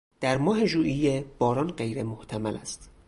در 0.21 0.37
ماه 0.37 0.65
ژوئیه 0.65 1.25
باران 1.39 1.67
غیر 1.71 2.03
محتمل 2.03 2.55
است. 2.57 2.89